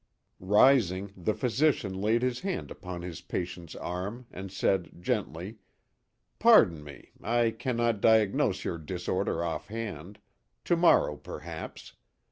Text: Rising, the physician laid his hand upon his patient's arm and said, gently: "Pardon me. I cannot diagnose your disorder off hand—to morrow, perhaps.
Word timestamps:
Rising, 0.39 1.13
the 1.15 1.35
physician 1.35 1.93
laid 1.93 2.23
his 2.23 2.39
hand 2.39 2.71
upon 2.71 3.03
his 3.03 3.21
patient's 3.21 3.75
arm 3.75 4.25
and 4.31 4.51
said, 4.51 4.89
gently: 4.99 5.59
"Pardon 6.39 6.83
me. 6.83 7.11
I 7.21 7.51
cannot 7.51 8.01
diagnose 8.01 8.65
your 8.65 8.79
disorder 8.79 9.43
off 9.43 9.67
hand—to 9.67 10.75
morrow, 10.75 11.17
perhaps. 11.17 11.93